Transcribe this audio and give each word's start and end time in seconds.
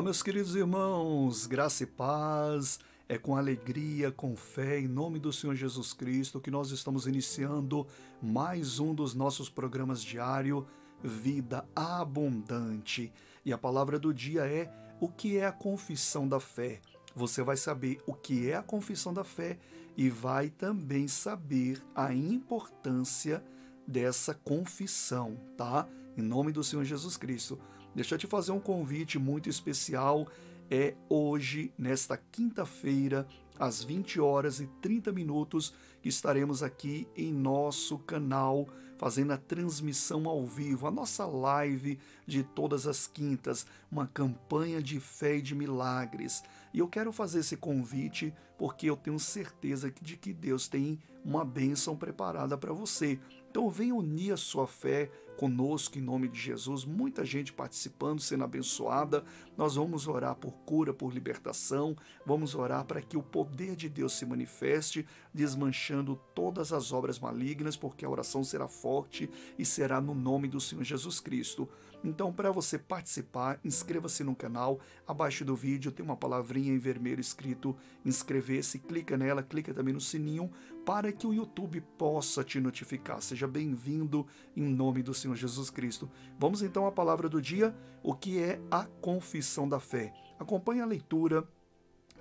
Olá, 0.00 0.06
meus 0.06 0.22
queridos 0.22 0.56
irmãos, 0.56 1.46
graça 1.46 1.82
e 1.82 1.86
paz. 1.86 2.80
É 3.06 3.18
com 3.18 3.36
alegria, 3.36 4.10
com 4.10 4.34
fé, 4.34 4.80
em 4.80 4.88
nome 4.88 5.18
do 5.18 5.30
Senhor 5.30 5.54
Jesus 5.54 5.92
Cristo, 5.92 6.40
que 6.40 6.50
nós 6.50 6.70
estamos 6.70 7.06
iniciando 7.06 7.86
mais 8.22 8.78
um 8.78 8.94
dos 8.94 9.14
nossos 9.14 9.50
programas 9.50 10.02
diário, 10.02 10.66
Vida 11.04 11.68
Abundante. 11.76 13.12
E 13.44 13.52
a 13.52 13.58
palavra 13.58 13.98
do 13.98 14.14
dia 14.14 14.46
é 14.46 14.72
o 14.98 15.06
que 15.06 15.36
é 15.36 15.44
a 15.44 15.52
confissão 15.52 16.26
da 16.26 16.40
fé. 16.40 16.80
Você 17.14 17.42
vai 17.42 17.58
saber 17.58 18.00
o 18.06 18.14
que 18.14 18.48
é 18.50 18.56
a 18.56 18.62
confissão 18.62 19.12
da 19.12 19.22
fé 19.22 19.58
e 19.98 20.08
vai 20.08 20.48
também 20.48 21.08
saber 21.08 21.78
a 21.94 22.10
importância 22.10 23.44
dessa 23.86 24.32
confissão, 24.32 25.36
tá? 25.58 25.86
Em 26.16 26.22
nome 26.22 26.52
do 26.52 26.64
Senhor 26.64 26.86
Jesus 26.86 27.18
Cristo. 27.18 27.58
Deixa 27.94 28.14
eu 28.14 28.18
te 28.18 28.26
fazer 28.26 28.52
um 28.52 28.60
convite 28.60 29.18
muito 29.18 29.48
especial. 29.48 30.26
É 30.70 30.94
hoje, 31.08 31.72
nesta 31.76 32.16
quinta-feira, 32.16 33.26
às 33.58 33.82
20 33.82 34.20
horas 34.20 34.60
e 34.60 34.66
30 34.80 35.12
minutos, 35.12 35.74
que 36.00 36.08
estaremos 36.08 36.62
aqui 36.62 37.08
em 37.16 37.32
nosso 37.32 37.98
canal 37.98 38.66
fazendo 39.00 39.32
a 39.32 39.38
transmissão 39.38 40.28
ao 40.28 40.44
vivo, 40.44 40.86
a 40.86 40.90
nossa 40.90 41.24
live 41.24 41.98
de 42.26 42.42
todas 42.42 42.86
as 42.86 43.06
quintas, 43.06 43.66
uma 43.90 44.06
campanha 44.06 44.82
de 44.82 45.00
fé 45.00 45.36
e 45.36 45.42
de 45.42 45.54
milagres. 45.54 46.42
E 46.74 46.80
eu 46.80 46.86
quero 46.86 47.10
fazer 47.10 47.38
esse 47.38 47.56
convite 47.56 48.30
porque 48.58 48.90
eu 48.90 48.98
tenho 48.98 49.18
certeza 49.18 49.90
de 50.02 50.18
que 50.18 50.34
Deus 50.34 50.68
tem 50.68 50.98
uma 51.24 51.46
bênção 51.46 51.96
preparada 51.96 52.58
para 52.58 52.74
você. 52.74 53.18
Então 53.50 53.70
venha 53.70 53.94
unir 53.94 54.32
a 54.34 54.36
sua 54.36 54.66
fé 54.66 55.10
conosco 55.40 55.96
em 55.96 56.02
nome 56.02 56.28
de 56.28 56.38
Jesus, 56.38 56.84
muita 56.84 57.24
gente 57.24 57.50
participando, 57.50 58.20
sendo 58.20 58.44
abençoada. 58.44 59.24
Nós 59.56 59.74
vamos 59.76 60.06
orar 60.06 60.34
por 60.34 60.52
cura, 60.66 60.92
por 60.92 61.14
libertação, 61.14 61.96
vamos 62.26 62.54
orar 62.54 62.84
para 62.84 63.00
que 63.00 63.16
o 63.16 63.22
poder 63.22 63.74
de 63.74 63.88
Deus 63.88 64.12
se 64.12 64.26
manifeste, 64.26 65.06
desmanchando 65.32 66.20
todas 66.34 66.74
as 66.74 66.92
obras 66.92 67.18
malignas, 67.18 67.74
porque 67.74 68.04
a 68.04 68.10
oração 68.10 68.44
será 68.44 68.68
forte 68.68 69.30
e 69.58 69.64
será 69.64 69.98
no 69.98 70.14
nome 70.14 70.46
do 70.46 70.60
Senhor 70.60 70.84
Jesus 70.84 71.20
Cristo. 71.20 71.66
Então, 72.02 72.32
para 72.32 72.50
você 72.50 72.78
participar, 72.78 73.60
inscreva-se 73.62 74.24
no 74.24 74.34
canal. 74.34 74.80
Abaixo 75.06 75.44
do 75.44 75.54
vídeo 75.54 75.92
tem 75.92 76.04
uma 76.04 76.16
palavrinha 76.16 76.72
em 76.72 76.78
vermelho 76.78 77.20
escrito 77.20 77.76
inscrever-se. 78.04 78.78
Clica 78.78 79.18
nela, 79.18 79.42
clica 79.42 79.74
também 79.74 79.92
no 79.92 80.00
sininho 80.00 80.50
para 80.84 81.12
que 81.12 81.26
o 81.26 81.34
YouTube 81.34 81.82
possa 81.98 82.42
te 82.42 82.58
notificar. 82.58 83.20
Seja 83.20 83.46
bem-vindo 83.46 84.26
em 84.56 84.62
nome 84.62 85.02
do 85.02 85.12
Senhor 85.12 85.36
Jesus 85.36 85.68
Cristo. 85.68 86.10
Vamos 86.38 86.62
então 86.62 86.86
à 86.86 86.92
palavra 86.92 87.28
do 87.28 87.40
dia, 87.40 87.76
o 88.02 88.14
que 88.14 88.38
é 88.38 88.58
a 88.70 88.84
confissão 88.84 89.68
da 89.68 89.78
fé. 89.78 90.12
Acompanhe 90.38 90.80
a 90.80 90.86
leitura 90.86 91.46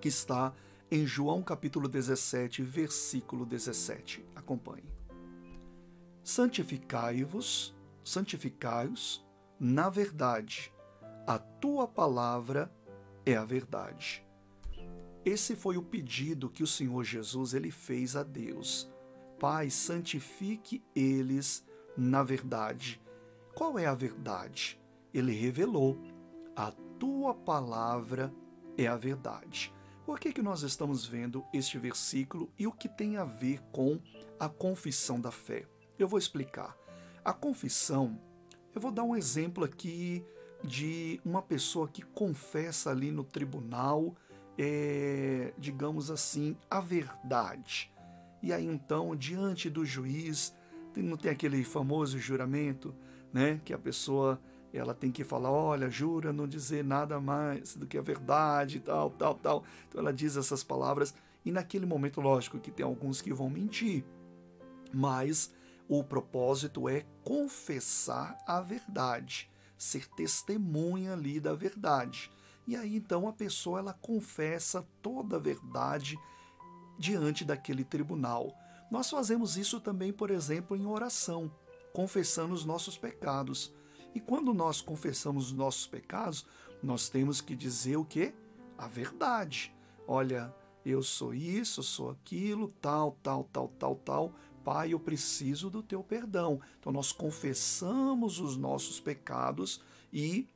que 0.02 0.10
está 0.10 0.54
em 0.92 1.06
João 1.06 1.42
capítulo 1.42 1.88
17, 1.88 2.62
versículo 2.64 3.46
17. 3.46 4.26
Acompanhe. 4.36 4.84
Santificai-vos, 6.22 7.74
santificai-os 8.04 9.24
na 9.60 9.90
verdade. 9.90 10.74
A 11.28 11.38
tua 11.38 11.88
palavra 11.88 12.72
é 13.26 13.36
a 13.36 13.44
verdade. 13.44 14.26
Esse 15.26 15.56
foi 15.56 15.78
o 15.78 15.84
pedido 15.84 16.50
que 16.50 16.64
o 16.64 16.68
Senhor 16.68 17.04
Jesus 17.04 17.54
ele 17.54 17.70
fez 17.70 18.16
a 18.16 18.24
Deus. 18.24 18.90
Pai, 19.40 19.70
santifique 19.70 20.84
eles 20.96 21.66
na 21.98 22.24
verdade. 22.24 23.02
Qual 23.54 23.78
é 23.78 23.86
a 23.86 23.94
verdade? 23.94 24.80
Ele 25.14 25.34
revelou: 25.34 25.98
a 26.56 26.72
tua 26.98 27.34
palavra 27.34 28.34
é 28.78 28.88
a 28.88 28.96
verdade. 28.96 29.74
Por 30.06 30.20
que, 30.20 30.34
que 30.34 30.42
nós 30.42 30.64
estamos 30.64 31.06
vendo 31.06 31.46
este 31.54 31.78
versículo 31.78 32.52
e 32.58 32.66
o 32.66 32.72
que 32.72 32.90
tem 32.90 33.18
a 33.18 33.26
ver 33.26 33.62
com 33.72 34.00
a 34.40 34.50
confissão 34.50 35.22
da 35.22 35.30
fé? 35.30 35.68
Eu 36.00 36.08
vou 36.08 36.18
explicar. 36.18 36.76
A 37.24 37.34
confissão 37.34 38.20
eu 38.80 38.82
vou 38.82 38.92
dar 38.92 39.04
um 39.04 39.14
exemplo 39.14 39.66
aqui 39.66 40.24
de 40.64 41.20
uma 41.26 41.42
pessoa 41.42 41.86
que 41.86 42.02
confessa 42.02 42.90
ali 42.90 43.12
no 43.12 43.26
tribunal, 43.26 44.16
é, 44.58 45.54
digamos 45.58 46.10
assim, 46.10 46.56
a 46.70 46.80
verdade. 46.80 47.92
E 48.42 48.54
aí 48.54 48.66
então, 48.66 49.14
diante 49.18 49.70
do 49.70 49.84
juiz, 49.84 50.56
não 50.96 51.18
tem 51.18 51.30
aquele 51.30 51.62
famoso 51.66 52.18
juramento, 52.18 52.96
né, 53.34 53.60
que 53.66 53.74
a 53.74 53.78
pessoa 53.78 54.40
ela 54.74 54.94
tem 54.94 55.12
que 55.12 55.26
falar, 55.26 55.52
olha, 55.52 55.90
jura 55.90 56.32
não 56.32 56.48
dizer 56.48 56.82
nada 56.82 57.20
mais 57.20 57.76
do 57.76 57.86
que 57.86 57.98
a 57.98 58.02
verdade, 58.02 58.80
tal, 58.80 59.10
tal, 59.10 59.36
tal. 59.36 59.64
Então 59.90 60.00
ela 60.00 60.14
diz 60.14 60.38
essas 60.38 60.64
palavras 60.64 61.14
e 61.44 61.52
naquele 61.52 61.86
momento, 61.86 62.22
lógico 62.22 62.60
que 62.60 62.72
tem 62.72 62.86
alguns 62.86 63.22
que 63.22 63.34
vão 63.34 63.50
mentir, 63.50 64.06
mas 64.94 65.54
o 65.90 66.04
propósito 66.04 66.88
é 66.88 67.04
confessar 67.24 68.38
a 68.46 68.62
verdade, 68.62 69.50
ser 69.76 70.08
testemunha 70.10 71.14
ali 71.14 71.40
da 71.40 71.56
verdade. 71.56 72.32
E 72.68 72.76
aí 72.76 72.96
então 72.96 73.28
a 73.28 73.34
pessoa 73.34 73.80
ela 73.80 73.94
confessa 73.94 74.88
toda 75.02 75.38
a 75.38 75.40
verdade 75.40 76.16
diante 77.00 77.44
daquele 77.44 77.84
tribunal. 77.84 78.56
Nós 78.92 79.10
fazemos 79.10 79.58
isso 79.58 79.82
também, 79.82 80.14
por 80.14 80.30
exemplo, 80.30 80.78
em 80.78 80.86
oração, 80.86 81.52
confessando 81.92 82.54
os 82.54 82.64
nossos 82.64 82.96
pecados. 82.96 83.74
E 84.14 84.20
quando 84.20 84.54
nós 84.54 84.82
confessamos 84.82 85.48
os 85.48 85.54
nossos 85.54 85.88
pecados, 85.88 86.46
nós 86.84 87.10
temos 87.10 87.42
que 87.42 87.56
dizer 87.56 87.98
o 87.98 88.06
que? 88.06 88.32
A 88.78 88.88
verdade. 88.88 89.76
Olha, 90.08 90.54
eu 90.86 91.02
sou 91.02 91.34
isso, 91.34 91.82
sou 91.82 92.12
aquilo, 92.12 92.68
tal, 92.80 93.18
tal, 93.24 93.44
tal, 93.46 93.68
tal, 93.70 93.96
tal. 93.96 94.36
Pai, 94.70 94.94
eu 94.94 95.00
preciso 95.00 95.68
do 95.68 95.82
teu 95.82 96.04
perdão. 96.04 96.62
Então 96.80 96.94
nós 96.94 97.12
confessamos 97.12 98.40
os 98.40 98.56
nossos 98.56 99.00
pecados 99.00 99.82
e 100.14 100.48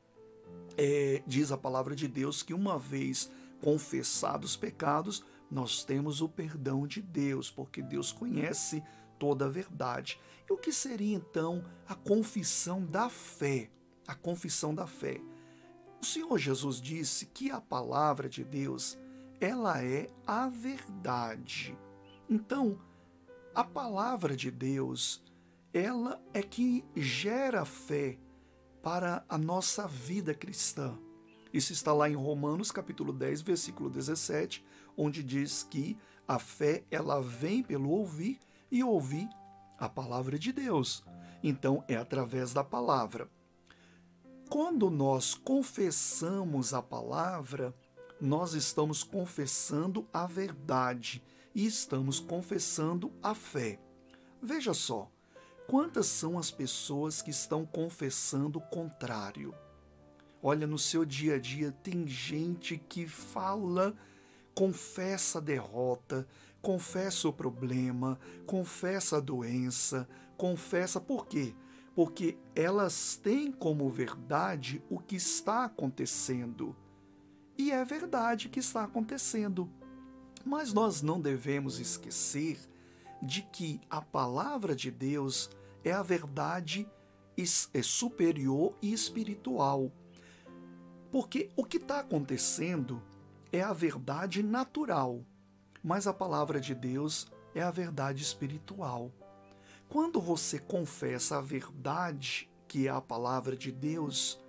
é, 0.78 1.20
diz 1.26 1.50
a 1.50 1.58
palavra 1.58 1.96
de 1.96 2.06
Deus 2.06 2.40
que 2.40 2.54
uma 2.54 2.78
vez 2.78 3.28
confessados 3.60 4.52
os 4.52 4.56
pecados, 4.56 5.24
nós 5.50 5.82
temos 5.82 6.20
o 6.20 6.28
perdão 6.28 6.86
de 6.86 7.02
Deus, 7.02 7.50
porque 7.50 7.82
Deus 7.82 8.12
conhece 8.12 8.84
toda 9.18 9.46
a 9.46 9.50
verdade. 9.50 10.20
E 10.48 10.52
o 10.52 10.58
que 10.58 10.72
seria 10.72 11.16
então 11.16 11.64
a 11.84 11.96
confissão 11.96 12.86
da 12.86 13.08
fé? 13.08 13.68
A 14.06 14.14
confissão 14.14 14.72
da 14.72 14.86
fé. 14.86 15.20
O 16.00 16.06
Senhor 16.06 16.38
Jesus 16.38 16.80
disse 16.80 17.26
que 17.26 17.50
a 17.50 17.60
palavra 17.60 18.28
de 18.28 18.44
Deus, 18.44 18.96
ela 19.40 19.82
é 19.82 20.06
a 20.24 20.48
verdade. 20.48 21.76
Então, 22.30 22.78
a 23.54 23.62
palavra 23.62 24.36
de 24.36 24.50
Deus, 24.50 25.22
ela 25.72 26.20
é 26.32 26.42
que 26.42 26.84
gera 26.96 27.64
fé 27.64 28.18
para 28.82 29.24
a 29.28 29.38
nossa 29.38 29.86
vida 29.86 30.34
cristã. 30.34 30.98
Isso 31.52 31.72
está 31.72 31.92
lá 31.92 32.10
em 32.10 32.16
Romanos 32.16 32.72
capítulo 32.72 33.12
10, 33.12 33.42
versículo 33.42 33.88
17, 33.88 34.64
onde 34.96 35.22
diz 35.22 35.62
que 35.62 35.96
a 36.26 36.38
fé 36.38 36.82
ela 36.90 37.22
vem 37.22 37.62
pelo 37.62 37.90
ouvir 37.90 38.40
e 38.72 38.82
ouvir 38.82 39.28
a 39.78 39.88
palavra 39.88 40.36
de 40.36 40.52
Deus. 40.52 41.04
Então 41.40 41.84
é 41.86 41.94
através 41.94 42.52
da 42.52 42.64
palavra. 42.64 43.30
Quando 44.50 44.90
nós 44.90 45.34
confessamos 45.34 46.74
a 46.74 46.82
palavra, 46.82 47.72
nós 48.20 48.54
estamos 48.54 49.04
confessando 49.04 50.08
a 50.12 50.26
verdade 50.26 51.22
e 51.54 51.64
estamos 51.66 52.18
confessando 52.18 53.12
a 53.22 53.34
fé. 53.34 53.78
Veja 54.42 54.74
só, 54.74 55.10
quantas 55.68 56.06
são 56.06 56.38
as 56.38 56.50
pessoas 56.50 57.22
que 57.22 57.30
estão 57.30 57.64
confessando 57.64 58.58
o 58.58 58.62
contrário? 58.62 59.54
Olha, 60.42 60.66
no 60.66 60.78
seu 60.78 61.04
dia 61.04 61.36
a 61.36 61.38
dia 61.38 61.72
tem 61.72 62.06
gente 62.06 62.76
que 62.76 63.06
fala, 63.06 63.94
confessa 64.54 65.38
a 65.38 65.40
derrota, 65.40 66.26
confessa 66.60 67.28
o 67.28 67.32
problema, 67.32 68.18
confessa 68.46 69.16
a 69.16 69.20
doença, 69.20 70.08
confessa 70.36 71.00
por 71.00 71.26
quê? 71.26 71.54
Porque 71.94 72.36
elas 72.54 73.16
têm 73.16 73.52
como 73.52 73.88
verdade 73.88 74.82
o 74.90 74.98
que 74.98 75.16
está 75.16 75.64
acontecendo. 75.64 76.76
E 77.56 77.70
é 77.70 77.84
verdade 77.84 78.48
que 78.48 78.58
está 78.58 78.82
acontecendo. 78.82 79.70
Mas 80.44 80.72
nós 80.72 81.00
não 81.00 81.20
devemos 81.20 81.78
esquecer 81.78 82.58
de 83.22 83.42
que 83.42 83.80
a 83.88 84.02
palavra 84.02 84.74
de 84.76 84.90
Deus 84.90 85.50
é 85.82 85.92
a 85.92 86.02
verdade 86.02 86.86
é 87.72 87.82
superior 87.82 88.76
e 88.80 88.92
espiritual. 88.92 89.90
Porque 91.10 91.50
o 91.56 91.64
que 91.64 91.78
está 91.78 92.00
acontecendo 92.00 93.02
é 93.52 93.60
a 93.62 93.72
verdade 93.72 94.42
natural, 94.42 95.24
mas 95.82 96.06
a 96.06 96.12
palavra 96.12 96.60
de 96.60 96.74
Deus 96.74 97.26
é 97.54 97.62
a 97.62 97.70
verdade 97.70 98.22
espiritual. 98.22 99.12
Quando 99.88 100.20
você 100.20 100.58
confessa 100.58 101.38
a 101.38 101.40
verdade, 101.40 102.50
que 102.66 102.88
é 102.88 102.90
a 102.90 103.00
palavra 103.00 103.56
de 103.56 103.70
Deus, 103.70 104.40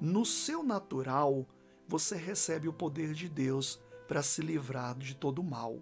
no 0.00 0.24
seu 0.24 0.62
natural, 0.62 1.46
você 1.86 2.16
recebe 2.16 2.68
o 2.68 2.72
poder 2.72 3.12
de 3.12 3.28
Deus 3.28 3.80
para 4.06 4.22
se 4.22 4.40
livrar 4.40 4.96
de 4.96 5.14
todo 5.14 5.42
mal. 5.42 5.78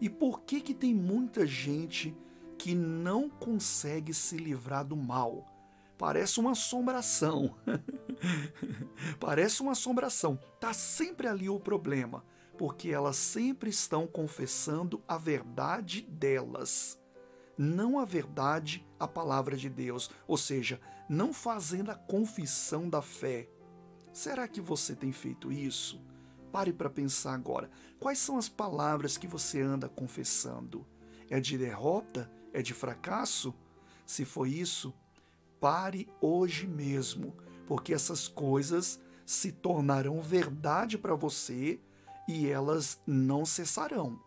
E 0.00 0.08
por 0.08 0.42
que 0.42 0.60
que 0.60 0.74
tem 0.74 0.94
muita 0.94 1.46
gente 1.46 2.16
que 2.58 2.74
não 2.74 3.28
consegue 3.28 4.12
se 4.12 4.36
livrar 4.36 4.84
do 4.84 4.96
mal? 4.96 5.46
Parece 5.98 6.38
uma 6.38 6.52
assombração. 6.52 7.56
Parece 9.18 9.62
uma 9.62 9.72
assombração. 9.72 10.38
Tá 10.60 10.74
sempre 10.74 11.26
ali 11.26 11.48
o 11.48 11.58
problema, 11.58 12.22
porque 12.58 12.90
elas 12.90 13.16
sempre 13.16 13.70
estão 13.70 14.06
confessando 14.06 15.02
a 15.08 15.16
verdade 15.16 16.02
delas, 16.02 16.98
não 17.56 17.98
a 17.98 18.04
verdade, 18.04 18.86
a 19.00 19.08
palavra 19.08 19.56
de 19.56 19.70
Deus, 19.70 20.10
ou 20.26 20.36
seja, 20.36 20.78
não 21.08 21.32
fazendo 21.32 21.90
a 21.90 21.94
confissão 21.94 22.88
da 22.88 23.00
fé. 23.00 23.48
Será 24.12 24.46
que 24.46 24.60
você 24.60 24.94
tem 24.94 25.12
feito 25.12 25.50
isso? 25.50 26.00
Pare 26.56 26.72
para 26.72 26.88
pensar 26.88 27.34
agora. 27.34 27.70
Quais 28.00 28.18
são 28.18 28.38
as 28.38 28.48
palavras 28.48 29.18
que 29.18 29.26
você 29.26 29.60
anda 29.60 29.90
confessando? 29.90 30.86
É 31.28 31.38
de 31.38 31.58
derrota? 31.58 32.32
É 32.50 32.62
de 32.62 32.72
fracasso? 32.72 33.54
Se 34.06 34.24
for 34.24 34.48
isso, 34.48 34.94
pare 35.60 36.08
hoje 36.18 36.66
mesmo, 36.66 37.36
porque 37.66 37.92
essas 37.92 38.26
coisas 38.26 38.98
se 39.26 39.52
tornarão 39.52 40.22
verdade 40.22 40.96
para 40.96 41.14
você 41.14 41.78
e 42.26 42.48
elas 42.48 43.02
não 43.06 43.44
cessarão. 43.44 44.18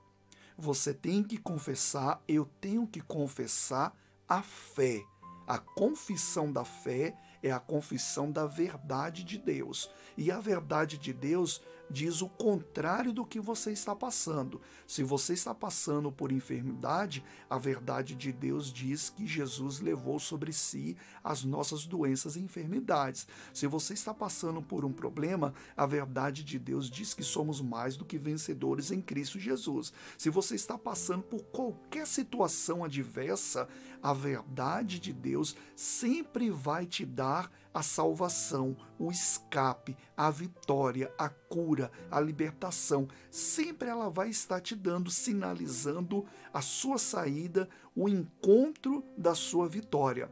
Você 0.55 0.93
tem 0.93 1.23
que 1.23 1.39
confessar, 1.39 2.21
eu 2.27 2.45
tenho 2.61 2.85
que 2.85 3.01
confessar 3.01 3.91
a 4.27 4.43
fé. 4.43 5.03
A 5.47 5.57
confissão 5.57 6.51
da 6.51 6.63
fé 6.63 7.17
é 7.41 7.51
a 7.51 7.59
confissão 7.59 8.31
da 8.31 8.45
verdade 8.45 9.23
de 9.23 9.39
Deus. 9.39 9.89
E 10.15 10.31
a 10.31 10.39
verdade 10.39 10.95
de 10.95 11.11
Deus 11.11 11.59
diz 11.89 12.21
o 12.21 12.29
contrário 12.29 13.11
do 13.11 13.25
que 13.25 13.39
você 13.39 13.71
está 13.71 13.95
passando. 13.95 14.61
Se 14.85 15.03
você 15.03 15.33
está 15.33 15.53
passando 15.53 16.11
por 16.11 16.31
enfermidade, 16.31 17.23
a 17.49 17.57
verdade 17.57 18.15
de 18.15 18.31
Deus 18.31 18.71
diz 18.71 19.09
que 19.09 19.25
Jesus 19.25 19.79
levou 19.79 20.19
sobre 20.19 20.53
si 20.53 20.95
as 21.23 21.43
nossas 21.43 21.85
doenças 21.85 22.35
e 22.35 22.39
enfermidades. 22.39 23.27
Se 23.53 23.67
você 23.67 23.93
está 23.93 24.13
passando 24.13 24.61
por 24.61 24.85
um 24.85 24.93
problema, 24.93 25.53
a 25.75 25.85
verdade 25.85 26.43
de 26.43 26.59
Deus 26.59 26.89
diz 26.89 27.13
que 27.13 27.23
somos 27.23 27.61
mais 27.61 27.95
do 27.95 28.05
que 28.05 28.17
vencedores 28.17 28.91
em 28.91 29.01
Cristo 29.01 29.39
Jesus. 29.39 29.91
Se 30.17 30.29
você 30.29 30.55
está 30.55 30.77
passando 30.77 31.23
por 31.23 31.43
qualquer 31.45 32.05
situação 32.05 32.83
adversa, 32.83 33.67
a 34.01 34.13
verdade 34.13 34.99
de 34.99 35.11
Deus 35.11 35.55
sempre 35.75 36.49
vai 36.49 36.85
te 36.85 37.05
dar 37.05 37.51
a 37.73 37.83
salvação, 37.83 38.75
o 38.97 39.11
escape, 39.11 39.95
a 40.17 40.29
vitória, 40.31 41.13
a 41.17 41.29
cura, 41.29 41.91
a 42.09 42.19
libertação. 42.19 43.07
Sempre 43.29 43.89
ela 43.89 44.09
vai 44.09 44.29
estar 44.29 44.59
te 44.59 44.75
dando, 44.75 45.11
sinalizando 45.11 46.25
a 46.53 46.61
sua 46.61 46.97
saída, 46.97 47.69
o 47.95 48.09
encontro 48.09 49.03
da 49.17 49.35
sua 49.35 49.67
vitória. 49.67 50.29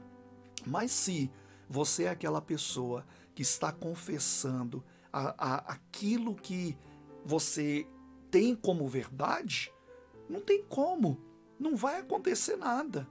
Mas 0.65 0.91
se 0.91 1.31
você 1.69 2.03
é 2.03 2.09
aquela 2.09 2.41
pessoa 2.41 3.05
que 3.35 3.43
está 3.43 3.71
confessando 3.71 4.83
a, 5.13 5.35
a, 5.37 5.55
aquilo 5.73 6.35
que 6.35 6.77
você 7.23 7.87
tem 8.31 8.55
como 8.55 8.87
verdade, 8.87 9.71
não 10.27 10.41
tem 10.41 10.63
como, 10.63 11.21
não 11.59 11.75
vai 11.75 11.99
acontecer 11.99 12.57
nada. 12.57 13.07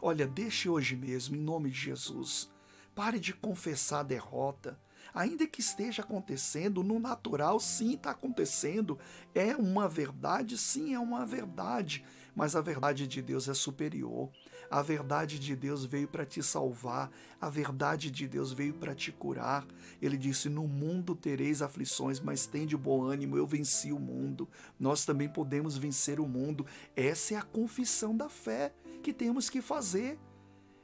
Olha, 0.00 0.26
deixe 0.26 0.68
hoje 0.68 0.96
mesmo, 0.96 1.36
em 1.36 1.40
nome 1.40 1.70
de 1.70 1.78
Jesus 1.78 2.50
Pare 2.98 3.20
de 3.20 3.32
confessar 3.32 4.00
a 4.00 4.02
derrota. 4.02 4.76
Ainda 5.14 5.46
que 5.46 5.60
esteja 5.60 6.02
acontecendo, 6.02 6.82
no 6.82 6.98
natural, 6.98 7.60
sim, 7.60 7.94
está 7.94 8.10
acontecendo. 8.10 8.98
É 9.32 9.54
uma 9.54 9.88
verdade, 9.88 10.58
sim, 10.58 10.94
é 10.94 10.98
uma 10.98 11.24
verdade. 11.24 12.04
Mas 12.34 12.56
a 12.56 12.60
verdade 12.60 13.06
de 13.06 13.22
Deus 13.22 13.48
é 13.48 13.54
superior. 13.54 14.28
A 14.68 14.82
verdade 14.82 15.38
de 15.38 15.54
Deus 15.54 15.84
veio 15.84 16.08
para 16.08 16.26
te 16.26 16.42
salvar. 16.42 17.08
A 17.40 17.48
verdade 17.48 18.10
de 18.10 18.26
Deus 18.26 18.52
veio 18.52 18.74
para 18.74 18.96
te 18.96 19.12
curar. 19.12 19.64
Ele 20.02 20.16
disse: 20.16 20.48
No 20.48 20.66
mundo 20.66 21.14
tereis 21.14 21.62
aflições, 21.62 22.18
mas 22.18 22.48
tem 22.48 22.66
de 22.66 22.76
bom 22.76 23.04
ânimo, 23.04 23.36
eu 23.38 23.46
venci 23.46 23.92
o 23.92 24.00
mundo. 24.00 24.48
Nós 24.76 25.04
também 25.04 25.28
podemos 25.28 25.78
vencer 25.78 26.18
o 26.18 26.26
mundo. 26.26 26.66
Essa 26.96 27.34
é 27.34 27.36
a 27.36 27.42
confissão 27.42 28.16
da 28.16 28.28
fé 28.28 28.74
que 29.04 29.12
temos 29.12 29.48
que 29.48 29.62
fazer. 29.62 30.18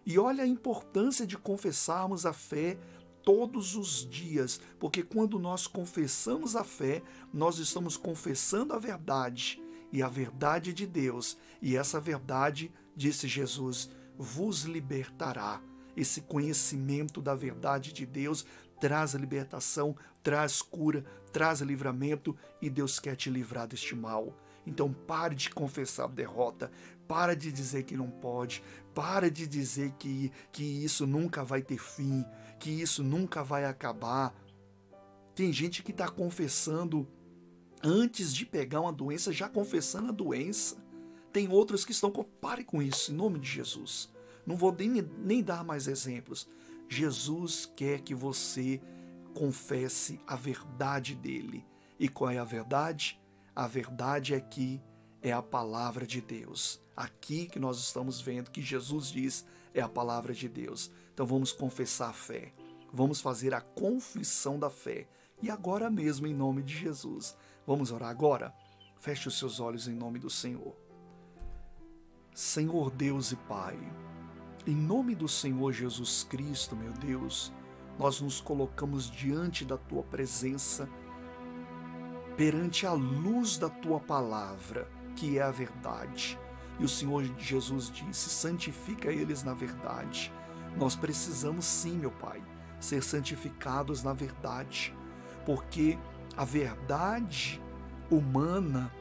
E 0.07 0.19
olha 0.19 0.45
a 0.45 0.47
importância 0.47 1.27
de 1.27 1.37
confessarmos 1.39 2.27
a 2.27 2.33
fé 2.33 2.79
todos 3.25 3.75
os 3.75 4.09
dias, 4.09 4.61
porque 4.79 5.03
quando 5.03 5.39
nós 5.39 5.67
confessamos 5.67 6.55
a 6.55 6.63
fé, 6.63 7.03
nós 7.33 7.59
estamos 7.59 7.97
confessando 7.97 8.75
a 8.75 8.79
verdade 8.79 9.63
e 9.91 10.03
a 10.03 10.09
verdade 10.09 10.75
de 10.75 10.87
Deus, 10.87 11.39
e 11.63 11.77
essa 11.77 12.01
verdade, 12.01 12.71
disse 12.95 13.27
Jesus, 13.27 13.91
vos 14.19 14.63
libertará. 14.63 15.63
Esse 15.97 16.23
conhecimento 16.23 17.23
da 17.23 17.35
verdade 17.35 17.93
de 17.93 18.05
Deus 18.05 18.45
traz 18.81 19.15
libertação, 19.15 19.97
traz 20.23 20.61
cura, 20.61 21.05
traz 21.33 21.61
livramento 21.61 22.37
e 22.61 22.69
Deus 22.69 22.99
quer 22.99 23.17
te 23.17 23.31
livrar 23.31 23.69
deste 23.69 23.95
mal. 23.95 24.37
Então 24.67 24.93
pare 24.93 25.35
de 25.35 25.51
confessar 25.51 26.09
derrota, 26.09 26.71
para 27.07 27.35
de 27.35 27.53
dizer 27.53 27.85
que 27.85 27.97
não 27.97 28.11
pode, 28.11 28.63
para 28.95 29.31
de 29.31 29.47
dizer 29.47 29.93
que, 29.99 30.33
que 30.53 30.63
isso 30.63 31.07
nunca 31.07 31.45
vai 31.45 31.63
ter 31.63 31.79
fim, 31.79 32.25
que 32.59 32.71
isso 32.71 33.03
nunca 33.03 33.43
vai 33.43 33.65
acabar. 33.65 34.35
Tem 35.35 35.53
gente 35.53 35.83
que 35.83 35.91
está 35.91 36.09
confessando 36.09 37.07
antes 37.83 38.33
de 38.33 38.47
pegar 38.47 38.81
uma 38.81 38.93
doença, 38.93 39.33
já 39.33 39.49
confessando 39.49 40.09
a 40.09 40.13
doença. 40.13 40.77
Tem 41.33 41.49
outros 41.49 41.85
que 41.85 41.93
estão. 41.93 42.11
Pare 42.41 42.65
com 42.65 42.81
isso, 42.81 43.13
em 43.13 43.17
nome 43.17 43.39
de 43.39 43.49
Jesus. 43.49 44.13
Não 44.47 44.57
vou 44.57 44.73
nem, 44.73 45.03
nem 45.19 45.43
dar 45.43 45.65
mais 45.65 45.89
exemplos. 45.89 46.49
Jesus 46.89 47.71
quer 47.75 48.01
que 48.01 48.15
você 48.15 48.81
confesse 49.35 50.21
a 50.27 50.37
verdade 50.37 51.15
dele. 51.15 51.67
E 51.99 52.09
qual 52.09 52.31
é 52.31 52.39
a 52.39 52.45
verdade? 52.45 53.21
A 53.55 53.67
verdade 53.67 54.35
aqui 54.35 54.81
é 55.25 55.33
a 55.33 55.43
palavra 55.43 56.07
de 56.07 56.21
Deus. 56.21 56.79
Aqui 56.95 57.47
que 57.47 57.59
nós 57.59 57.79
estamos 57.79 58.21
vendo 58.21 58.51
que 58.51 58.61
Jesus 58.61 59.11
diz 59.11 59.47
é 59.73 59.81
a 59.81 59.89
palavra 59.89 60.35
de 60.35 60.49
Deus. 60.51 60.91
Então 61.15 61.25
vamos 61.25 61.51
confessar 61.51 62.11
a 62.11 62.13
fé. 62.13 62.53
Vamos 62.93 63.23
fazer 63.23 63.55
a 63.55 63.61
confissão 63.63 64.59
da 64.59 64.69
fé. 64.69 65.09
E 65.43 65.51
agora 65.51 65.91
mesmo, 65.91 66.27
em 66.27 66.35
nome 66.35 66.63
de 66.63 66.77
Jesus. 66.77 67.35
Vamos 67.67 67.91
orar 67.91 68.11
agora? 68.11 68.55
Feche 69.01 69.27
os 69.27 69.39
seus 69.39 69.61
olhos 69.61 69.89
em 69.89 69.95
nome 69.95 70.19
do 70.19 70.29
Senhor. 70.29 70.77
Senhor 72.35 72.91
Deus 72.91 73.33
e 73.33 73.37
Pai, 73.37 73.79
em 74.67 74.75
nome 74.75 75.15
do 75.15 75.29
Senhor 75.29 75.73
Jesus 75.73 76.25
Cristo, 76.25 76.77
meu 76.77 76.93
Deus, 76.93 77.53
nós 77.99 78.21
nos 78.21 78.41
colocamos 78.41 79.11
diante 79.11 79.65
da 79.65 79.79
tua 79.79 80.03
presença 80.03 80.89
perante 82.37 82.87
a 82.87 82.93
luz 82.93 83.57
da 83.57 83.71
tua 83.71 84.01
palavra, 84.01 84.89
que 85.15 85.39
é 85.39 85.43
a 85.43 85.51
verdade. 85.51 86.39
E 86.79 86.85
o 86.85 86.89
Senhor 86.89 87.25
Jesus 87.39 87.91
disse: 87.91 88.31
santifica 88.31 89.11
eles 89.11 89.43
na 89.43 89.55
verdade. 89.55 90.33
Nós 90.77 90.97
precisamos 90.97 91.65
sim, 91.65 91.97
meu 91.97 92.11
Pai, 92.11 92.43
ser 92.81 93.03
santificados 93.03 94.03
na 94.03 94.13
verdade, 94.13 94.95
porque 95.47 95.97
a 96.37 96.45
verdade 96.45 97.63
humana 98.11 98.93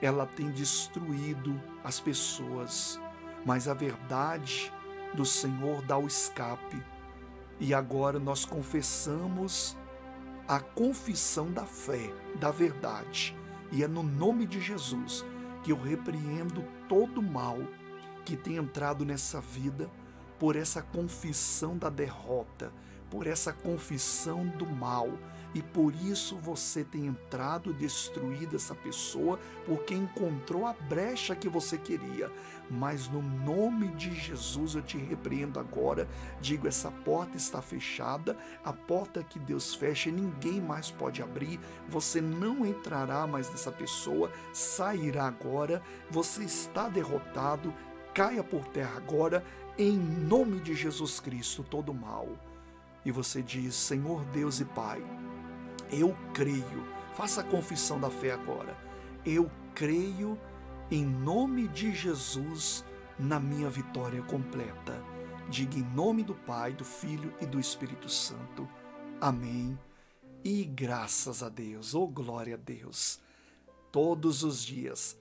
ela 0.00 0.26
tem 0.26 0.50
destruído 0.50 1.60
as 1.82 2.00
pessoas, 2.00 3.00
mas 3.46 3.66
a 3.66 3.74
verdade 3.74 4.72
do 5.14 5.24
Senhor 5.24 5.82
dá 5.82 5.96
o 5.96 6.06
escape. 6.06 6.82
E 7.58 7.72
agora 7.72 8.18
nós 8.18 8.44
confessamos 8.44 9.76
a 10.48 10.58
confissão 10.58 11.52
da 11.52 11.64
fé, 11.64 12.12
da 12.38 12.50
verdade. 12.50 13.36
E 13.70 13.82
é 13.82 13.88
no 13.88 14.02
nome 14.02 14.46
de 14.46 14.60
Jesus 14.60 15.24
que 15.62 15.70
eu 15.70 15.80
repreendo 15.80 16.64
todo 16.88 17.22
mal 17.22 17.58
que 18.24 18.36
tem 18.36 18.56
entrado 18.56 19.04
nessa 19.04 19.40
vida 19.40 19.90
por 20.38 20.56
essa 20.56 20.82
confissão 20.82 21.78
da 21.78 21.88
derrota, 21.88 22.72
por 23.12 23.26
essa 23.26 23.52
confissão 23.52 24.46
do 24.46 24.64
mal, 24.64 25.10
e 25.54 25.60
por 25.60 25.94
isso 25.94 26.34
você 26.36 26.82
tem 26.82 27.04
entrado 27.04 27.74
destruído 27.74 28.56
essa 28.56 28.74
pessoa 28.74 29.38
porque 29.66 29.94
encontrou 29.94 30.64
a 30.64 30.72
brecha 30.72 31.36
que 31.36 31.46
você 31.46 31.76
queria. 31.76 32.32
Mas 32.70 33.06
no 33.08 33.20
nome 33.20 33.88
de 33.88 34.14
Jesus 34.14 34.74
eu 34.74 34.80
te 34.80 34.96
repreendo 34.96 35.60
agora. 35.60 36.08
Digo: 36.40 36.66
essa 36.66 36.90
porta 36.90 37.36
está 37.36 37.60
fechada, 37.60 38.34
a 38.64 38.72
porta 38.72 39.22
que 39.22 39.38
Deus 39.38 39.74
fecha 39.74 40.10
ninguém 40.10 40.58
mais 40.58 40.90
pode 40.90 41.22
abrir. 41.22 41.60
Você 41.90 42.18
não 42.18 42.64
entrará 42.64 43.26
mais 43.26 43.50
nessa 43.50 43.70
pessoa, 43.70 44.32
sairá 44.54 45.26
agora. 45.26 45.82
Você 46.10 46.44
está 46.44 46.88
derrotado. 46.88 47.74
Caia 48.14 48.44
por 48.44 48.66
terra 48.66 48.96
agora, 48.96 49.42
em 49.78 49.96
nome 49.96 50.60
de 50.60 50.74
Jesus 50.74 51.18
Cristo, 51.18 51.62
todo 51.62 51.94
mal. 51.94 52.28
E 53.04 53.10
você 53.10 53.42
diz: 53.42 53.74
Senhor 53.74 54.24
Deus 54.26 54.60
e 54.60 54.64
Pai 54.64 55.02
Eu 55.90 56.16
creio. 56.32 56.86
Faça 57.14 57.42
a 57.42 57.44
confissão 57.44 58.00
da 58.00 58.10
fé 58.10 58.32
agora. 58.32 58.76
Eu 59.24 59.50
creio 59.74 60.38
em 60.90 61.04
nome 61.04 61.68
de 61.68 61.94
Jesus 61.94 62.84
na 63.18 63.38
minha 63.38 63.68
vitória 63.68 64.22
completa. 64.22 65.02
Diga 65.48 65.76
em 65.76 65.94
nome 65.94 66.22
do 66.22 66.34
Pai, 66.34 66.72
do 66.72 66.84
Filho 66.84 67.34
e 67.40 67.46
do 67.46 67.60
Espírito 67.60 68.08
Santo. 68.08 68.68
Amém. 69.20 69.78
E 70.44 70.64
graças 70.64 71.42
a 71.42 71.48
Deus, 71.48 71.94
oh 71.94 72.08
glória 72.08 72.54
a 72.54 72.58
Deus. 72.58 73.20
Todos 73.92 74.42
os 74.42 74.64
dias, 74.64 75.16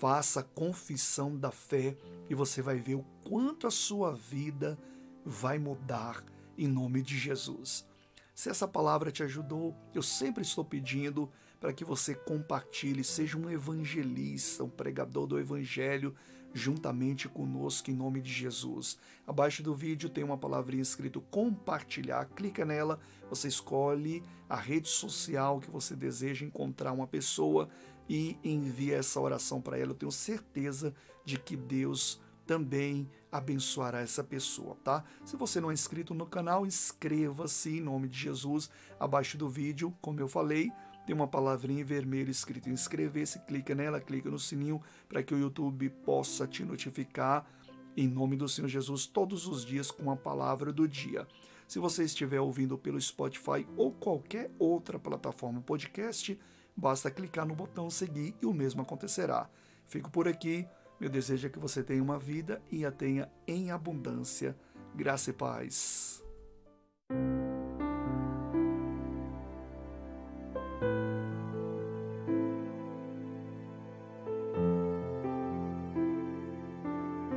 faça 0.00 0.40
a 0.40 0.42
confissão 0.42 1.36
da 1.36 1.50
fé 1.50 1.96
e 2.28 2.34
você 2.34 2.60
vai 2.60 2.76
ver 2.76 2.96
o 2.96 3.04
quanto 3.24 3.66
a 3.66 3.70
sua 3.70 4.12
vida 4.12 4.78
vai 5.24 5.58
mudar 5.58 6.22
em 6.56 6.66
nome 6.66 7.02
de 7.02 7.18
Jesus. 7.18 7.86
Se 8.34 8.50
essa 8.50 8.68
palavra 8.68 9.10
te 9.10 9.22
ajudou, 9.22 9.74
eu 9.94 10.02
sempre 10.02 10.42
estou 10.42 10.64
pedindo 10.64 11.30
para 11.58 11.72
que 11.72 11.84
você 11.84 12.14
compartilhe, 12.14 13.02
seja 13.02 13.38
um 13.38 13.50
evangelista, 13.50 14.62
um 14.62 14.68
pregador 14.68 15.26
do 15.26 15.38
evangelho 15.38 16.14
juntamente 16.52 17.28
conosco 17.28 17.90
em 17.90 17.94
nome 17.94 18.20
de 18.20 18.32
Jesus. 18.32 18.98
Abaixo 19.26 19.62
do 19.62 19.74
vídeo 19.74 20.08
tem 20.08 20.24
uma 20.24 20.38
palavrinha 20.38 20.82
escrito 20.82 21.20
compartilhar, 21.30 22.24
clica 22.34 22.64
nela, 22.64 22.98
você 23.28 23.48
escolhe 23.48 24.22
a 24.48 24.56
rede 24.56 24.88
social 24.88 25.60
que 25.60 25.70
você 25.70 25.94
deseja 25.94 26.46
encontrar 26.46 26.92
uma 26.92 27.06
pessoa 27.06 27.68
e 28.08 28.38
envia 28.42 28.96
essa 28.96 29.20
oração 29.20 29.60
para 29.60 29.78
ela. 29.78 29.90
Eu 29.90 29.96
tenho 29.96 30.12
certeza 30.12 30.94
de 31.24 31.38
que 31.38 31.56
Deus 31.56 32.20
também 32.46 33.10
abençoará 33.36 34.00
essa 34.00 34.24
pessoa, 34.24 34.76
tá? 34.82 35.04
Se 35.24 35.36
você 35.36 35.60
não 35.60 35.70
é 35.70 35.74
inscrito 35.74 36.14
no 36.14 36.26
canal, 36.26 36.66
inscreva-se 36.66 37.78
em 37.78 37.80
nome 37.80 38.08
de 38.08 38.18
Jesus. 38.18 38.70
Abaixo 38.98 39.36
do 39.36 39.48
vídeo, 39.48 39.94
como 40.00 40.20
eu 40.20 40.28
falei, 40.28 40.72
tem 41.06 41.14
uma 41.14 41.28
palavrinha 41.28 41.82
em 41.82 41.84
vermelho 41.84 42.30
escrito 42.30 42.68
inscrever-se, 42.68 43.38
clica 43.40 43.74
nela, 43.74 44.00
clica 44.00 44.28
no 44.28 44.38
sininho 44.38 44.82
para 45.08 45.22
que 45.22 45.34
o 45.34 45.38
YouTube 45.38 45.88
possa 46.04 46.46
te 46.46 46.64
notificar 46.64 47.46
em 47.96 48.08
nome 48.08 48.36
do 48.36 48.48
Senhor 48.48 48.68
Jesus 48.68 49.06
todos 49.06 49.46
os 49.46 49.64
dias 49.64 49.90
com 49.90 50.10
a 50.10 50.16
palavra 50.16 50.72
do 50.72 50.86
dia. 50.86 51.26
Se 51.66 51.78
você 51.78 52.04
estiver 52.04 52.40
ouvindo 52.40 52.76
pelo 52.76 53.00
Spotify 53.00 53.66
ou 53.76 53.92
qualquer 53.92 54.50
outra 54.58 54.98
plataforma 54.98 55.60
podcast, 55.60 56.38
basta 56.76 57.10
clicar 57.10 57.46
no 57.46 57.54
botão 57.54 57.88
seguir 57.88 58.34
e 58.40 58.46
o 58.46 58.52
mesmo 58.52 58.82
acontecerá. 58.82 59.48
Fico 59.86 60.10
por 60.10 60.28
aqui. 60.28 60.66
Meu 60.98 61.10
desejo 61.10 61.46
é 61.46 61.50
que 61.50 61.58
você 61.58 61.82
tenha 61.82 62.02
uma 62.02 62.18
vida 62.18 62.62
e 62.70 62.84
a 62.84 62.90
tenha 62.90 63.30
em 63.46 63.70
abundância. 63.70 64.56
Graça 64.94 65.30
e 65.30 65.32
paz. 65.32 66.24